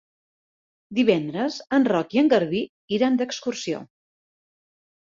[0.99, 2.63] Divendres en Roc i en Garbí
[2.99, 3.85] iran d'excursió.